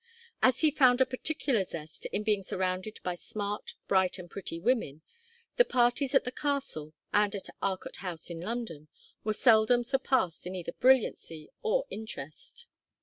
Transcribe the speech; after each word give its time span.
As 0.41 0.61
he 0.61 0.71
found 0.71 0.99
a 0.99 1.05
particular 1.05 1.63
zest 1.63 2.07
in 2.07 2.23
being 2.23 2.41
surrounded 2.41 2.99
by 3.03 3.13
smart, 3.13 3.75
bright 3.87 4.17
and 4.17 4.31
pretty 4.31 4.59
women, 4.59 5.03
the 5.57 5.63
parties 5.63 6.15
at 6.15 6.23
the 6.23 6.31
castle, 6.31 6.95
and 7.13 7.35
at 7.35 7.49
Arcot 7.61 7.97
House 7.97 8.31
in 8.31 8.41
London, 8.41 8.87
were 9.23 9.31
seldom 9.33 9.83
surpassed 9.83 10.47
in 10.47 10.55
either 10.55 10.73
brilliancy 10.73 11.49
or 11.61 11.85
interest. 11.91 12.65